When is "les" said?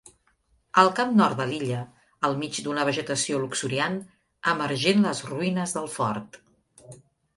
5.09-5.23